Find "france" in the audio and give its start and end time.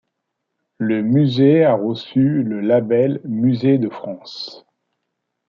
3.87-4.65